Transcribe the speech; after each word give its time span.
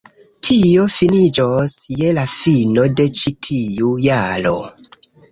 Tio 0.47 0.83
finiĝos 0.93 1.75
je 1.99 2.13
la 2.19 2.23
fino 2.35 2.85
de 3.01 3.05
ĉi 3.19 3.33
tiu 3.49 3.91
jaro 4.07 4.55